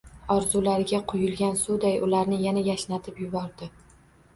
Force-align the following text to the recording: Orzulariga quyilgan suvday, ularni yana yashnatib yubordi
Orzulariga 0.35 1.01
quyilgan 1.11 1.55
suvday, 1.67 2.01
ularni 2.11 2.43
yana 2.49 2.67
yashnatib 2.73 3.25
yubordi 3.27 3.75